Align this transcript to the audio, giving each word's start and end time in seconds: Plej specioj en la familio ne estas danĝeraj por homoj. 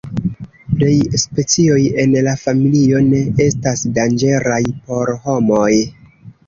Plej 0.77 0.93
specioj 1.23 1.77
en 2.05 2.17
la 2.29 2.35
familio 2.45 3.03
ne 3.13 3.23
estas 3.49 3.87
danĝeraj 4.01 4.61
por 4.91 5.19
homoj. 5.29 5.73